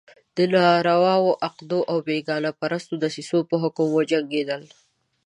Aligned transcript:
د 0.35 0.37
ناروا 0.53 1.15
عقدو 1.47 1.79
او 1.91 1.97
بېګانه 2.07 2.51
پرستو 2.59 2.95
دسیسو 3.03 3.37
په 3.49 3.55
حکم 3.63 3.87
وجنګېدل. 3.91 4.63